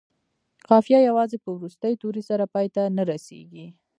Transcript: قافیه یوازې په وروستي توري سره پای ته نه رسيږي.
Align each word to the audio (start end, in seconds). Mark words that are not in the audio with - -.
قافیه 0.69 0.99
یوازې 1.09 1.37
په 1.43 1.49
وروستي 1.57 1.91
توري 2.01 2.23
سره 2.29 2.43
پای 2.53 2.67
ته 2.75 2.83
نه 2.97 3.03
رسيږي. 3.09 3.67